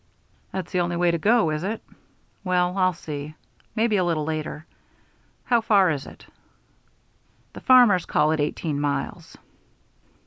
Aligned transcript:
"That's 0.51 0.71
the 0.71 0.79
only 0.79 0.95
way 0.95 1.11
to 1.11 1.19
go, 1.19 1.51
is 1.51 1.63
it? 1.63 1.79
Well, 2.43 2.75
I'll 2.75 2.91
see. 2.93 3.35
Maybe 3.75 3.97
a 3.97 4.03
little 4.03 4.23
later. 4.25 4.65
How 5.43 5.61
far 5.61 5.91
is 5.91 6.07
it?" 6.07 6.25
"The 7.53 7.61
farmers 7.61 8.07
call 8.07 8.31
it 8.31 8.39
eighteen 8.39 8.81
miles." 8.81 9.37